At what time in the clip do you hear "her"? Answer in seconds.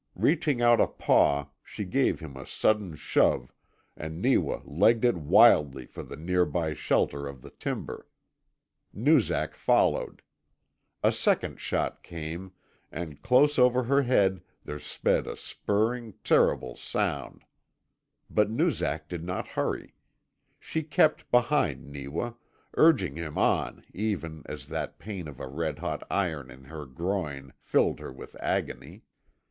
13.83-14.01, 26.63-26.87, 27.99-28.11